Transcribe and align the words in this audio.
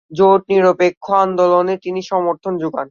জোট-নিরপেক্ষ 0.11 1.05
আন্দোলনে 1.23 1.73
তিনি 1.77 2.01
সমর্থন 2.03 2.53
যোগান। 2.57 2.79